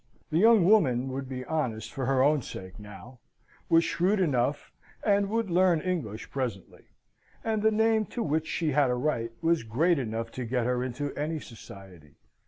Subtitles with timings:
[0.31, 3.19] The young woman would be honest for her own sake now:
[3.69, 4.71] was shrewd enough,
[5.03, 6.85] and would learn English presently;
[7.43, 10.83] and the name to which she had a right was great enough to get her
[10.83, 12.15] into any society.